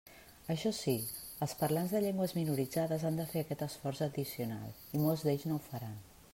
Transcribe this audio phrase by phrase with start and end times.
[0.51, 0.93] Això sí,
[1.45, 5.59] els parlants de llengües minoritzades han de fer aquest esforç addicional, i molts d'ells no
[5.61, 5.97] ho faran.